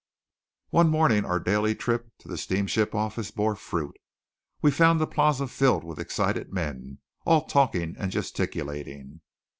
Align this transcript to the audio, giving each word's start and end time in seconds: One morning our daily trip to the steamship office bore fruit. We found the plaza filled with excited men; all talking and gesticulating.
One 0.71 0.89
morning 0.89 1.25
our 1.25 1.39
daily 1.39 1.75
trip 1.75 2.09
to 2.21 2.27
the 2.27 2.35
steamship 2.35 2.95
office 2.95 3.29
bore 3.29 3.55
fruit. 3.55 3.97
We 4.59 4.71
found 4.71 4.99
the 4.99 5.05
plaza 5.05 5.45
filled 5.47 5.83
with 5.83 5.99
excited 5.99 6.51
men; 6.51 6.97
all 7.23 7.45
talking 7.45 7.95
and 7.99 8.09
gesticulating. 8.11 9.21